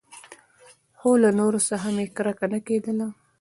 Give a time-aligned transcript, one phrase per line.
[0.99, 3.07] خو له نورو څخه مې کرکه نه کېدله.